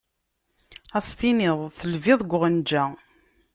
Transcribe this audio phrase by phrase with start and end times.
[0.97, 2.83] Ad s-tiniḍ telbiḍ deg uɣenǧa.